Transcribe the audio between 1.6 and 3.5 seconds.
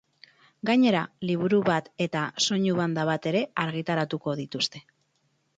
bat eta soinu-banda bat ere